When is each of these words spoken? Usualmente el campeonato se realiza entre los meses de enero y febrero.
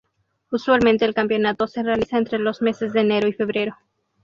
Usualmente 0.51 1.05
el 1.05 1.13
campeonato 1.13 1.67
se 1.67 1.83
realiza 1.83 2.17
entre 2.17 2.39
los 2.39 2.63
meses 2.63 2.91
de 2.91 3.01
enero 3.01 3.27
y 3.27 3.33
febrero. 3.33 3.77